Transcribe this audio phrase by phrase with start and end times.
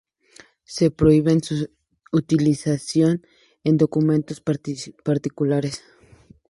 [0.63, 1.69] Se prohíbe su
[2.11, 3.23] utilización
[3.63, 5.83] en documentos particulares.